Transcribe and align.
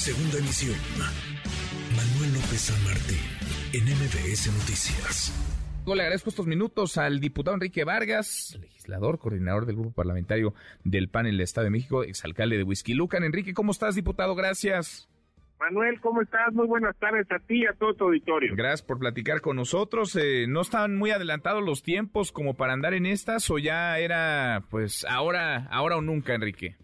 Segunda 0.00 0.38
emisión. 0.38 0.78
Manuel 1.94 2.32
López 2.32 2.72
San 2.72 2.84
Martín, 2.84 3.20
en 3.74 3.84
MBS 3.84 4.48
Noticias. 4.50 5.28
Le 5.86 6.02
agradezco 6.02 6.30
estos 6.30 6.46
minutos 6.46 6.96
al 6.96 7.20
diputado 7.20 7.54
Enrique 7.54 7.84
Vargas, 7.84 8.56
legislador, 8.62 9.18
coordinador 9.18 9.66
del 9.66 9.76
grupo 9.76 9.92
parlamentario 9.92 10.54
del 10.84 11.10
PAN 11.10 11.26
en 11.26 11.34
el 11.34 11.42
Estado 11.42 11.66
de 11.66 11.72
México, 11.72 12.02
exalcalde 12.02 12.56
de 12.56 12.62
Whisky 12.62 12.94
Lucan. 12.94 13.24
Enrique, 13.24 13.52
¿cómo 13.52 13.72
estás, 13.72 13.94
diputado? 13.94 14.34
Gracias. 14.34 15.06
Manuel, 15.60 16.00
¿cómo 16.00 16.22
estás? 16.22 16.50
Muy 16.54 16.66
buenas 16.66 16.96
tardes 16.96 17.30
a 17.30 17.38
ti 17.40 17.64
y 17.64 17.66
a 17.66 17.74
todo 17.74 17.92
tu 17.92 18.04
auditorio. 18.04 18.54
Gracias 18.56 18.80
por 18.80 18.98
platicar 18.98 19.42
con 19.42 19.56
nosotros. 19.56 20.16
Eh, 20.16 20.46
¿No 20.48 20.62
están 20.62 20.96
muy 20.96 21.10
adelantados 21.10 21.62
los 21.62 21.82
tiempos 21.82 22.32
como 22.32 22.54
para 22.54 22.72
andar 22.72 22.94
en 22.94 23.04
estas 23.04 23.50
o 23.50 23.58
ya 23.58 23.98
era, 23.98 24.62
pues, 24.70 25.04
ahora, 25.04 25.66
ahora 25.70 25.98
o 25.98 26.00
nunca, 26.00 26.34
Enrique? 26.34 26.76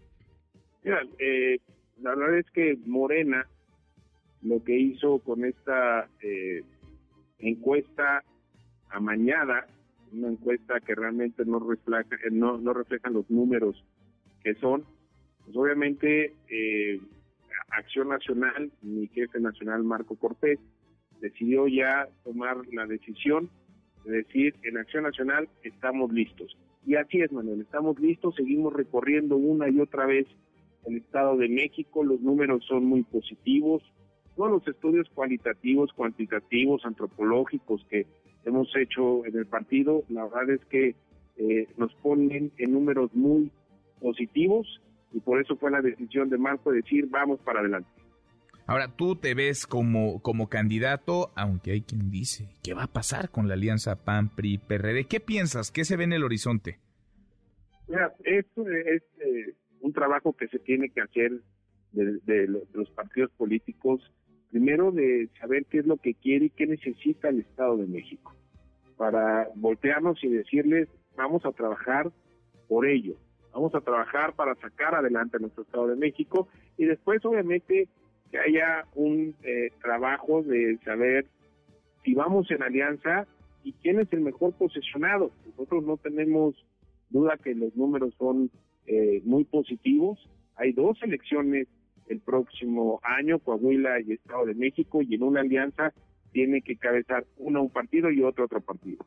Mira, 0.83 1.01
eh, 1.17 1.57
la 2.01 2.15
verdad 2.15 2.37
es 2.37 2.49
que 2.51 2.77
Morena 2.85 3.47
lo 4.41 4.63
que 4.63 4.77
hizo 4.77 5.19
con 5.19 5.45
esta 5.45 6.07
eh, 6.21 6.63
encuesta 7.39 8.23
amañada, 8.89 9.67
una 10.13 10.29
encuesta 10.29 10.79
que 10.79 10.95
realmente 10.95 11.43
no 11.45 11.59
refleja, 11.59 12.05
no, 12.31 12.57
no 12.57 12.73
refleja 12.73 13.09
los 13.09 13.29
números 13.29 13.83
que 14.43 14.55
son, 14.55 14.85
pues 15.43 15.57
obviamente 15.57 16.33
eh, 16.49 17.01
Acción 17.69 18.09
Nacional, 18.09 18.71
mi 18.81 19.07
jefe 19.07 19.39
nacional 19.39 19.83
Marco 19.83 20.15
Cortés, 20.15 20.59
decidió 21.19 21.67
ya 21.67 22.07
tomar 22.23 22.57
la 22.71 22.85
decisión 22.85 23.49
de 24.05 24.17
decir 24.17 24.55
en 24.63 24.77
Acción 24.77 25.03
Nacional 25.03 25.49
estamos 25.63 26.11
listos. 26.13 26.55
Y 26.85 26.95
así 26.95 27.21
es, 27.21 27.31
Manuel, 27.33 27.61
estamos 27.61 27.99
listos, 27.99 28.35
seguimos 28.35 28.71
recorriendo 28.73 29.35
una 29.35 29.67
y 29.67 29.79
otra 29.79 30.05
vez 30.05 30.25
el 30.87 30.97
Estado 30.97 31.37
de 31.37 31.49
México, 31.49 32.03
los 32.03 32.21
números 32.21 32.65
son 32.65 32.85
muy 32.85 33.03
positivos, 33.03 33.83
todos 34.35 34.51
los 34.51 34.67
estudios 34.67 35.09
cualitativos, 35.13 35.91
cuantitativos, 35.93 36.85
antropológicos 36.85 37.85
que 37.89 38.05
hemos 38.45 38.73
hecho 38.75 39.25
en 39.25 39.37
el 39.37 39.45
partido, 39.45 40.03
la 40.09 40.25
verdad 40.25 40.51
es 40.51 40.65
que 40.65 40.95
eh, 41.37 41.67
nos 41.77 41.93
ponen 41.95 42.51
en 42.57 42.71
números 42.71 43.13
muy 43.13 43.51
positivos 43.99 44.81
y 45.11 45.19
por 45.19 45.41
eso 45.41 45.55
fue 45.57 45.71
la 45.71 45.81
decisión 45.81 46.29
de 46.29 46.37
Marco 46.37 46.71
de 46.71 46.77
decir 46.77 47.07
vamos 47.09 47.39
para 47.41 47.59
adelante. 47.59 47.89
Ahora, 48.67 48.89
tú 48.89 49.15
te 49.15 49.33
ves 49.33 49.65
como, 49.65 50.21
como 50.21 50.49
candidato, 50.49 51.31
aunque 51.35 51.71
hay 51.71 51.81
quien 51.81 52.11
dice, 52.11 52.49
¿qué 52.63 52.73
va 52.73 52.83
a 52.83 52.91
pasar 52.91 53.29
con 53.29 53.47
la 53.47 53.53
alianza 53.53 54.03
PAN-PRI-PRD? 54.03 55.05
¿Qué 55.05 55.21
piensas? 55.21 55.71
¿Qué 55.71 55.85
se 55.85 55.95
ve 55.95 56.03
en 56.03 56.11
el 56.11 56.23
horizonte? 56.23 56.79
Mira, 57.87 58.13
esto 58.25 58.67
es 58.67 59.03
eh, 59.21 59.55
un 59.81 59.93
trabajo 59.93 60.33
que 60.33 60.47
se 60.47 60.59
tiene 60.59 60.89
que 60.89 61.01
hacer 61.01 61.31
de, 61.91 62.47
los 62.73 62.89
partidos 62.91 63.31
políticos, 63.31 64.01
primero 64.49 64.91
de 64.91 65.29
saber 65.39 65.65
qué 65.65 65.79
es 65.79 65.85
lo 65.85 65.97
que 65.97 66.13
quiere 66.13 66.45
y 66.45 66.49
qué 66.49 66.67
necesita 66.67 67.29
el 67.29 67.39
Estado 67.39 67.77
de 67.77 67.87
México, 67.87 68.35
para 68.97 69.49
voltearnos 69.55 70.23
y 70.23 70.29
decirles, 70.29 70.89
vamos 71.15 71.45
a 71.45 71.51
trabajar 71.51 72.11
por 72.67 72.85
ello, 72.85 73.15
vamos 73.53 73.73
a 73.75 73.81
trabajar 73.81 74.33
para 74.33 74.55
sacar 74.55 74.95
adelante 74.95 75.37
a 75.37 75.39
nuestro 75.39 75.63
Estado 75.63 75.87
de 75.87 75.95
México 75.95 76.47
y 76.77 76.85
después 76.85 77.23
obviamente 77.25 77.87
que 78.31 78.37
haya 78.37 78.85
un 78.95 79.35
eh, 79.43 79.71
trabajo 79.81 80.43
de 80.43 80.77
saber 80.83 81.25
si 82.03 82.13
vamos 82.13 82.49
en 82.51 82.61
alianza 82.61 83.25
y 83.63 83.73
quién 83.73 83.99
es 83.99 84.11
el 84.13 84.21
mejor 84.21 84.53
posicionado. 84.53 85.31
Nosotros 85.45 85.83
no 85.83 85.97
tenemos 85.97 86.55
duda 87.09 87.37
que 87.37 87.55
los 87.55 87.75
números 87.75 88.13
son 88.17 88.51
eh, 88.87 89.21
muy 89.25 89.43
positivos. 89.43 90.17
Hay 90.55 90.71
dos 90.71 90.97
elecciones 91.03 91.67
el 92.07 92.19
próximo 92.21 92.99
año, 93.03 93.39
Coahuila 93.39 93.99
y 94.01 94.13
Estado 94.13 94.45
de 94.45 94.55
México, 94.55 95.01
y 95.01 95.15
en 95.15 95.23
una 95.23 95.41
alianza 95.41 95.93
tiene 96.31 96.61
que 96.61 96.77
cabezar 96.77 97.25
uno 97.37 97.63
un 97.63 97.69
partido 97.69 98.09
y 98.09 98.23
otro 98.23 98.45
otro 98.45 98.61
partido. 98.61 99.05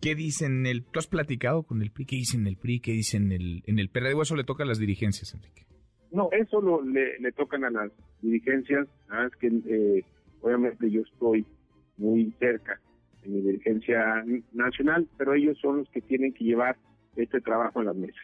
¿Qué 0.00 0.14
dicen 0.16 0.66
el... 0.66 0.84
¿Tú 0.84 0.98
has 0.98 1.06
platicado 1.06 1.62
con 1.62 1.80
el 1.80 1.92
PRI? 1.92 2.06
¿Qué 2.06 2.16
dicen 2.16 2.46
el 2.48 2.56
PRI? 2.56 2.80
¿Qué 2.80 2.92
dicen 2.92 3.30
el, 3.30 3.62
en 3.66 3.78
el 3.78 3.88
PRD? 3.88 4.14
¿O 4.14 4.22
eso 4.22 4.34
le 4.34 4.42
toca 4.42 4.64
a 4.64 4.66
las 4.66 4.80
dirigencias, 4.80 5.32
Enrique? 5.34 5.62
No, 6.10 6.28
eso 6.32 6.60
lo, 6.60 6.82
le, 6.82 7.32
tocan 7.32 7.64
a 7.64 7.70
las 7.70 7.92
dirigencias. 8.20 8.88
es 9.26 9.36
que 9.36 9.46
eh, 9.46 10.04
obviamente 10.40 10.90
yo 10.90 11.02
estoy 11.02 11.46
muy 11.98 12.32
cerca 12.40 12.80
de 13.22 13.28
mi 13.28 13.40
dirigencia 13.42 14.24
nacional, 14.52 15.08
pero 15.16 15.34
ellos 15.34 15.56
son 15.60 15.78
los 15.78 15.88
que 15.90 16.00
tienen 16.00 16.32
que 16.32 16.44
llevar 16.44 16.76
este 17.16 17.40
trabajo 17.40 17.80
en 17.80 17.86
las 17.86 17.96
mesas. 17.96 18.22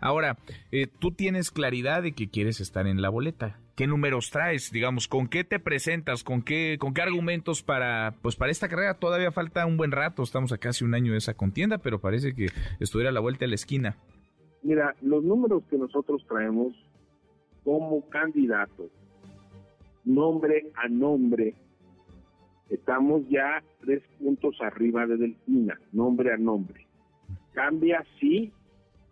Ahora, 0.00 0.36
eh, 0.70 0.86
tú 0.86 1.12
tienes 1.12 1.50
claridad 1.50 2.02
de 2.02 2.12
que 2.12 2.28
quieres 2.28 2.60
estar 2.60 2.86
en 2.86 3.02
la 3.02 3.08
boleta. 3.08 3.58
¿Qué 3.74 3.86
números 3.86 4.30
traes? 4.30 4.72
Digamos, 4.72 5.08
¿con 5.08 5.28
qué 5.28 5.44
te 5.44 5.60
presentas? 5.60 6.24
¿Con 6.24 6.42
qué, 6.42 6.78
con 6.80 6.94
qué 6.94 7.02
argumentos 7.02 7.62
para, 7.62 8.14
pues 8.22 8.36
para 8.36 8.50
esta 8.50 8.68
carrera? 8.68 8.94
Todavía 8.94 9.30
falta 9.30 9.66
un 9.66 9.76
buen 9.76 9.92
rato. 9.92 10.22
Estamos 10.22 10.52
a 10.52 10.58
casi 10.58 10.84
un 10.84 10.94
año 10.94 11.12
de 11.12 11.18
esa 11.18 11.34
contienda, 11.34 11.78
pero 11.78 12.00
parece 12.00 12.34
que 12.34 12.48
estuviera 12.80 13.10
a 13.10 13.12
la 13.12 13.20
vuelta 13.20 13.40
de 13.40 13.48
la 13.48 13.54
esquina. 13.54 13.96
Mira, 14.62 14.94
los 15.00 15.22
números 15.22 15.62
que 15.70 15.78
nosotros 15.78 16.24
traemos 16.28 16.74
como 17.64 18.08
candidatos, 18.08 18.90
nombre 20.04 20.72
a 20.74 20.88
nombre, 20.88 21.54
estamos 22.68 23.28
ya 23.28 23.62
tres 23.80 24.02
puntos 24.18 24.56
arriba 24.60 25.06
de 25.06 25.18
Delfina, 25.18 25.78
nombre 25.92 26.32
a 26.32 26.36
nombre. 26.36 26.87
Cambia 27.58 28.06
sí 28.20 28.52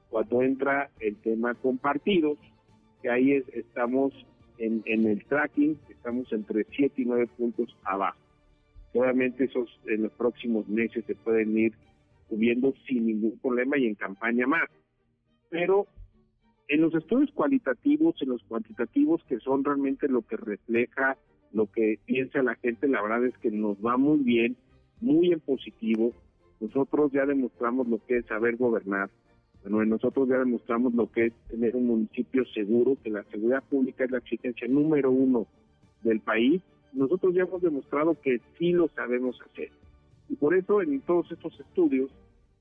cuando 0.09 0.41
entra 0.41 0.89
el 1.01 1.17
tema 1.17 1.57
compartidos, 1.57 2.39
que 3.03 3.11
ahí 3.11 3.43
estamos 3.53 4.13
en, 4.59 4.85
el 4.87 5.25
tracking, 5.25 5.77
estamos 5.91 6.33
entre 6.33 6.65
7 6.77 7.03
y 7.03 7.05
9 7.07 7.27
puntos 7.37 7.77
abajo. 7.83 8.21
Obviamente 8.95 9.47
esos 9.47 9.69
en 9.87 10.05
los 10.05 10.13
próximos 10.13 10.69
meses 10.69 11.05
se 11.07 11.17
pueden 11.17 11.59
ir 11.59 11.73
subiendo 12.29 12.73
sin 12.87 13.09
ningún 13.09 13.37
problema 13.41 13.79
y 13.79 13.87
en 13.87 13.97
campaña 13.97 14.47
más. 14.47 14.71
Pero 15.51 15.89
en 16.69 16.83
los 16.83 16.95
estudios 16.95 17.33
cualitativos, 17.33 18.15
en 18.23 18.29
los 18.29 18.45
cuantitativos, 18.45 19.25
que 19.25 19.41
son 19.41 19.65
realmente 19.65 20.07
lo 20.07 20.23
que 20.23 20.37
refleja 20.37 21.19
lo 21.53 21.67
que 21.67 21.99
piensa 22.05 22.45
la 22.45 22.55
gente, 22.55 22.87
la 22.87 23.03
verdad 23.03 23.25
es 23.25 23.37
que 23.39 23.51
nos 23.51 23.77
va 23.85 23.97
muy 23.97 24.19
bien, 24.19 24.57
muy 25.01 25.33
en 25.33 25.41
positivo. 25.41 26.13
Nosotros 26.61 27.13
ya 27.13 27.27
demostramos 27.27 27.89
lo 27.89 27.99
que 28.07 28.19
es 28.19 28.27
saber 28.27 28.57
gobernar. 28.57 29.11
Bueno, 29.63 29.85
nosotros 29.85 30.29
ya 30.29 30.39
demostramos 30.39 30.95
lo 30.95 31.11
que 31.11 31.27
es 31.27 31.33
tener 31.49 31.75
un 31.75 31.87
municipio 31.87 32.45
seguro, 32.47 32.97
que 33.03 33.11
la 33.11 33.25
seguridad 33.25 33.65
pública 33.65 34.05
es 34.05 34.11
la 34.11 34.19
exigencia 34.19 34.69
número 34.69 35.11
uno 35.11 35.47
del 36.03 36.21
país. 36.21 36.63
Nosotros 36.93 37.35
ya 37.35 37.43
hemos 37.43 37.61
demostrado 37.61 38.17
que 38.21 38.41
sí 38.59 38.73
lo 38.73 38.89
sabemos 38.89 39.39
hacer. 39.43 39.71
Y 40.29 40.37
por 40.37 40.55
eso 40.55 40.81
en 40.83 41.01
todos 41.01 41.31
estos 41.33 41.59
estudios, 41.59 42.11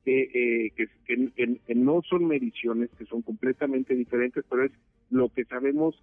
eh, 0.08 0.72
que, 0.76 0.88
que, 1.06 1.76
no 1.76 2.02
son 2.04 2.26
mediciones, 2.26 2.90
que 2.98 3.06
son 3.06 3.22
completamente 3.22 3.96
diferentes, 3.96 4.44
pero 4.50 4.66
es 4.66 4.72
lo 5.10 5.30
que 5.30 5.46
sabemos 5.46 5.96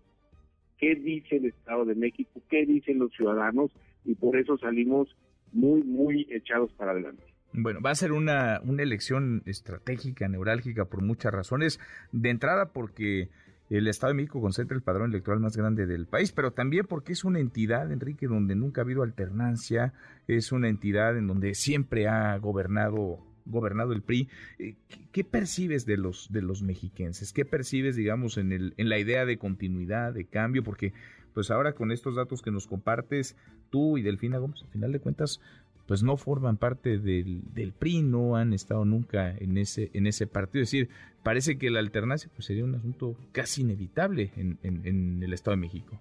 qué 0.78 0.97
dice 0.97 1.36
el 1.36 1.47
Estado 1.47 1.84
de 1.84 1.94
México, 1.94 2.41
qué 2.48 2.66
dicen 2.66 2.98
los 2.98 3.12
ciudadanos, 3.12 3.70
y 4.04 4.14
por 4.14 4.36
eso 4.36 4.58
salimos 4.58 5.14
muy, 5.52 5.82
muy 5.82 6.26
echados 6.31 6.72
para 6.72 6.91
adelante. 6.92 7.22
Bueno, 7.54 7.80
va 7.80 7.90
a 7.90 7.94
ser 7.94 8.12
una, 8.12 8.60
una 8.64 8.82
elección 8.82 9.42
estratégica, 9.46 10.28
neurálgica, 10.28 10.86
por 10.86 11.02
muchas 11.02 11.32
razones. 11.32 11.80
De 12.10 12.30
entrada, 12.30 12.72
porque 12.72 13.30
el 13.68 13.88
Estado 13.88 14.12
de 14.12 14.16
México 14.16 14.40
concentra 14.40 14.76
el 14.76 14.82
padrón 14.82 15.10
electoral 15.10 15.40
más 15.40 15.56
grande 15.56 15.86
del 15.86 16.06
país, 16.06 16.32
pero 16.32 16.52
también 16.52 16.86
porque 16.86 17.12
es 17.12 17.24
una 17.24 17.40
entidad, 17.40 17.90
Enrique, 17.90 18.26
donde 18.26 18.54
nunca 18.54 18.80
ha 18.80 18.84
habido 18.84 19.02
alternancia, 19.02 19.94
es 20.28 20.52
una 20.52 20.68
entidad 20.68 21.16
en 21.16 21.26
donde 21.26 21.54
siempre 21.54 22.08
ha 22.08 22.36
gobernado 22.38 23.20
gobernado 23.44 23.92
el 23.92 24.02
PRI. 24.02 24.28
Eh, 24.58 24.76
¿Qué, 25.10 25.24
percibes 25.24 25.84
de 25.84 25.96
los 25.96 26.30
de 26.30 26.42
los 26.42 26.62
mexiquenses? 26.62 27.32
¿Qué 27.32 27.44
percibes, 27.44 27.96
digamos, 27.96 28.36
en 28.38 28.52
el 28.52 28.74
en 28.76 28.88
la 28.88 28.98
idea 28.98 29.24
de 29.24 29.38
continuidad, 29.38 30.12
de 30.12 30.26
cambio? 30.26 30.62
Porque 30.62 30.93
pues 31.34 31.50
ahora 31.50 31.72
con 31.72 31.90
estos 31.90 32.14
datos 32.14 32.43
que 32.43 32.50
nos 32.50 32.66
compartes 32.66 33.37
tú 33.70 33.99
y 33.99 34.02
Delfina 34.02 34.38
Gómez, 34.38 34.62
al 34.62 34.69
final 34.69 34.93
de 34.93 35.00
cuentas, 35.00 35.40
pues 35.87 36.02
no 36.02 36.17
forman 36.17 36.56
parte 36.56 36.99
del, 36.99 37.43
del 37.55 37.73
PRI, 37.73 38.02
no 38.02 38.37
han 38.37 38.52
estado 38.52 38.84
nunca 38.84 39.37
en 39.37 39.58
ese, 39.58 39.90
en 39.94 40.06
ese 40.06 40.26
partido. 40.26 40.62
Es 40.62 40.70
decir, 40.70 40.88
parece 41.23 41.58
que 41.58 41.70
la 41.70 41.81
alternancia 41.81 42.31
pues 42.34 42.46
sería 42.46 42.64
un 42.64 42.75
asunto 42.75 43.17
casi 43.32 43.62
inevitable 43.62 44.31
en, 44.37 44.58
en, 44.62 45.23
el 45.23 45.32
Estado 45.32 45.56
de 45.56 45.62
México. 45.62 45.99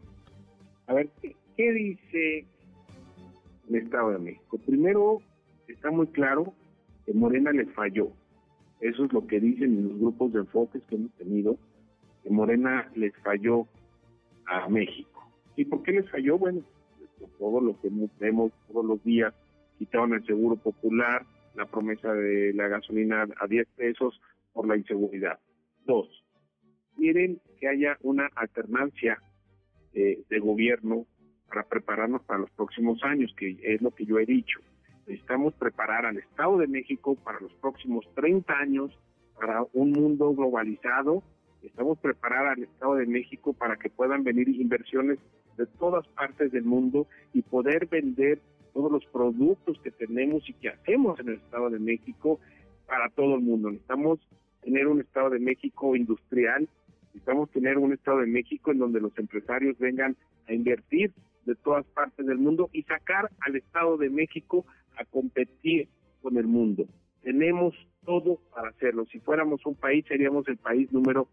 A 0.88 0.94
ver, 0.94 1.10
¿qué 1.22 1.72
dice 1.74 2.46
el 3.70 3.76
Estado 3.76 4.12
de 4.12 4.20
México? 4.20 4.58
Primero, 4.66 5.20
está 5.68 5.92
muy 5.92 6.08
claro 6.08 6.54
que 7.06 7.14
Morena 7.14 7.52
le 7.52 7.66
falló. 7.68 8.10
Eso 8.80 9.06
es 9.06 9.14
lo 9.14 9.28
que 9.28 9.40
dicen 9.40 9.78
en 9.78 9.90
los 9.90 10.00
grupos 10.00 10.34
de 10.34 10.40
enfoques 10.40 10.84
que 10.86 10.96
hemos 10.96 11.12
tenido, 11.14 11.58
que 12.24 12.30
Morena 12.30 12.90
les 12.96 13.16
falló 13.18 13.68
a 14.48 14.68
México. 14.70 15.30
¿Y 15.56 15.66
por 15.66 15.84
qué 15.84 15.92
les 15.92 16.10
falló? 16.10 16.38
Bueno, 16.38 16.62
todo 17.38 17.62
lo 17.62 17.80
que 17.80 17.90
vemos 18.20 18.52
todos 18.68 18.86
los 18.86 19.04
días 19.04 19.34
quitaron 19.82 20.14
el 20.14 20.24
seguro 20.28 20.58
popular, 20.58 21.26
la 21.56 21.66
promesa 21.66 22.14
de 22.14 22.54
la 22.54 22.68
gasolina 22.68 23.26
a 23.40 23.48
10 23.48 23.68
pesos 23.76 24.22
por 24.54 24.68
la 24.68 24.78
inseguridad. 24.78 25.40
Dos, 25.88 26.08
quieren 26.96 27.42
que 27.60 27.68
haya 27.68 27.98
una 28.04 28.30
alternancia 28.36 29.20
eh, 29.96 30.22
de 30.30 30.40
gobierno 30.40 31.08
para 31.48 31.64
prepararnos 31.64 32.22
para 32.26 32.42
los 32.42 32.52
próximos 32.52 33.04
años, 33.04 33.34
que 33.36 33.58
es 33.64 33.82
lo 33.82 33.90
que 33.90 34.06
yo 34.06 34.20
he 34.20 34.26
dicho. 34.28 34.60
Necesitamos 35.08 35.56
preparar 35.56 36.06
al 36.06 36.18
Estado 36.18 36.60
de 36.60 36.68
México 36.68 37.16
para 37.16 37.40
los 37.40 37.54
próximos 37.54 38.06
30 38.14 38.54
años, 38.54 38.92
para 39.34 39.66
un 39.74 39.94
mundo 39.94 40.32
globalizado. 40.36 41.24
Estamos 41.64 41.98
preparar 41.98 42.50
al 42.50 42.62
Estado 42.62 42.98
de 42.98 43.08
México 43.08 43.54
para 43.54 43.78
que 43.78 43.90
puedan 43.90 44.24
venir 44.24 44.48
inversiones 44.48 45.18
de 45.58 45.66
todas 45.66 46.08
partes 46.10 46.52
del 46.52 46.66
mundo 46.66 47.08
y 47.34 47.42
poder 47.42 47.88
vender 47.88 48.40
todos 48.74 48.92
los 48.92 49.06
productos 49.06 49.80
que 49.84 49.92
tenemos 49.92 50.48
y 50.50 50.54
que 50.54 50.70
hacemos 50.70 51.20
en 51.20 51.30
el 51.30 51.36
Estado 51.36 51.70
de 51.70 51.80
México 51.80 52.40
para 52.88 53.10
todo 53.10 53.36
el 53.36 53.42
mundo. 53.42 53.70
Necesitamos 53.70 54.20
tener 54.62 54.88
un 54.88 55.02
Estado 55.02 55.30
de 55.32 55.40
México 55.40 55.96
industrial, 55.96 56.68
necesitamos 57.08 57.50
tener 57.52 57.78
un 57.78 57.94
Estado 57.94 58.20
de 58.20 58.28
México 58.28 58.72
en 58.72 58.80
donde 58.80 59.02
los 59.02 59.18
empresarios 59.18 59.78
vengan 59.80 60.16
a 60.48 60.54
invertir 60.54 61.12
de 61.46 61.56
todas 61.56 61.86
partes 61.88 62.26
del 62.26 62.38
mundo 62.38 62.70
y 62.72 62.84
sacar 62.84 63.30
al 63.42 63.56
Estado 63.56 63.98
de 63.98 64.10
México 64.10 64.66
a 64.98 65.06
competir 65.06 65.88
con 66.22 66.38
el 66.38 66.48
mundo. 66.48 66.86
Tenemos 67.24 67.76
todo 68.06 68.40
para 68.54 68.70
hacerlo. 68.70 69.06
Si 69.12 69.20
fuéramos 69.20 69.66
un 69.66 69.76
país, 69.76 70.06
seríamos 70.08 70.48
el 70.48 70.58
país 70.58 70.92
número 70.92 71.28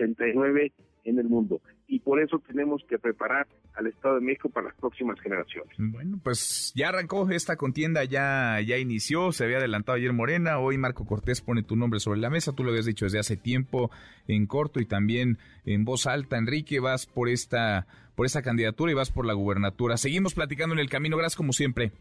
79 0.00 0.72
en 1.04 1.18
el 1.18 1.28
mundo. 1.28 1.60
Y 1.86 2.00
por 2.00 2.20
eso 2.20 2.38
tenemos 2.46 2.82
que 2.88 2.98
preparar 2.98 3.46
al 3.74 3.86
Estado 3.86 4.16
de 4.16 4.20
México 4.20 4.48
para 4.48 4.68
las 4.68 4.76
próximas 4.76 5.18
generaciones. 5.20 5.74
Bueno, 5.78 6.20
pues 6.22 6.72
ya 6.74 6.90
arrancó 6.90 7.28
esta 7.30 7.56
contienda, 7.56 8.04
ya, 8.04 8.60
ya 8.60 8.78
inició, 8.78 9.32
se 9.32 9.44
había 9.44 9.58
adelantado 9.58 9.96
ayer 9.96 10.12
Morena, 10.12 10.58
hoy 10.58 10.78
Marco 10.78 11.06
Cortés 11.06 11.40
pone 11.40 11.62
tu 11.62 11.76
nombre 11.76 12.00
sobre 12.00 12.20
la 12.20 12.30
mesa, 12.30 12.52
tú 12.52 12.64
lo 12.64 12.70
habías 12.70 12.86
dicho 12.86 13.06
desde 13.06 13.18
hace 13.18 13.36
tiempo 13.36 13.90
en 14.28 14.46
corto 14.46 14.80
y 14.80 14.86
también 14.86 15.38
en 15.64 15.84
voz 15.84 16.06
alta. 16.06 16.36
Enrique, 16.38 16.80
vas 16.80 17.06
por 17.06 17.28
esta, 17.28 17.86
por 18.14 18.26
esta 18.26 18.42
candidatura 18.42 18.92
y 18.92 18.94
vas 18.94 19.10
por 19.10 19.26
la 19.26 19.34
gubernatura. 19.34 19.96
Seguimos 19.96 20.34
platicando 20.34 20.74
en 20.74 20.80
el 20.80 20.90
camino, 20.90 21.16
gracias 21.16 21.36
como 21.36 21.52
siempre. 21.52 21.92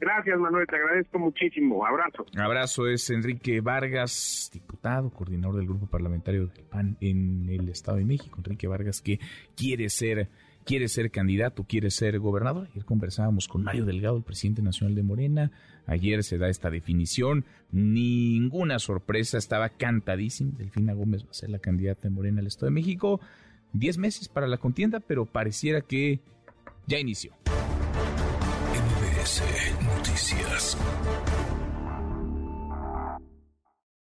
Gracias, 0.00 0.38
Manuel, 0.38 0.66
te 0.66 0.76
agradezco 0.76 1.18
muchísimo. 1.18 1.84
Abrazo. 1.84 2.24
Abrazo 2.36 2.86
es 2.86 3.10
Enrique 3.10 3.60
Vargas, 3.60 4.50
diputado, 4.52 5.10
coordinador 5.10 5.56
del 5.56 5.66
grupo 5.66 5.86
parlamentario 5.86 6.46
del 6.46 6.64
PAN 6.64 6.96
en 7.00 7.48
el 7.48 7.68
Estado 7.68 7.98
de 7.98 8.04
México. 8.04 8.38
Enrique 8.38 8.68
Vargas 8.68 9.02
que 9.02 9.18
quiere 9.56 9.88
ser 9.88 10.28
quiere 10.68 10.88
ser 10.88 11.10
candidato, 11.10 11.64
quiere 11.64 11.90
ser 11.90 12.18
gobernador. 12.18 12.68
Ayer 12.70 12.84
conversábamos 12.84 13.48
con 13.48 13.64
Mario 13.64 13.86
Delgado, 13.86 14.18
el 14.18 14.22
presidente 14.22 14.60
nacional 14.60 14.94
de 14.94 15.02
Morena. 15.02 15.50
Ayer 15.86 16.22
se 16.22 16.36
da 16.36 16.50
esta 16.50 16.68
definición. 16.68 17.46
Ninguna 17.72 18.78
sorpresa, 18.78 19.38
estaba 19.38 19.70
cantadísimo. 19.70 20.52
Delfina 20.58 20.92
Gómez 20.92 21.24
va 21.24 21.30
a 21.30 21.34
ser 21.34 21.48
la 21.48 21.58
candidata 21.58 22.02
de 22.02 22.10
Morena 22.10 22.40
al 22.40 22.46
Estado 22.46 22.66
de 22.66 22.72
México. 22.72 23.18
Diez 23.72 23.96
meses 23.96 24.28
para 24.28 24.46
la 24.46 24.58
contienda, 24.58 25.00
pero 25.00 25.24
pareciera 25.24 25.80
que 25.80 26.20
ya 26.86 26.98
inició. 26.98 27.32
Noticias. 29.28 30.74